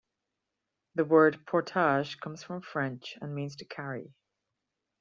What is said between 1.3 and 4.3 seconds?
"portage" comes from French and means "to carry".